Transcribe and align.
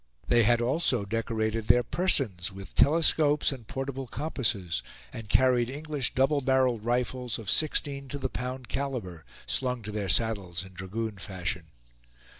They 0.27 0.41
had 0.41 0.59
also 0.61 1.05
decorated 1.05 1.67
their 1.67 1.83
persons 1.83 2.51
with 2.51 2.73
telescopes 2.73 3.51
and 3.51 3.67
portable 3.67 4.07
compasses, 4.07 4.81
and 5.13 5.29
carried 5.29 5.69
English 5.69 6.15
double 6.15 6.41
barreled 6.41 6.83
rifles 6.83 7.37
of 7.37 7.51
sixteen 7.51 8.07
to 8.07 8.17
the 8.17 8.27
pound 8.27 8.67
caliber, 8.67 9.25
slung 9.45 9.83
to 9.83 9.91
their 9.91 10.09
saddles 10.09 10.65
in 10.65 10.73
dragoon 10.73 11.19
fashion. 11.19 11.67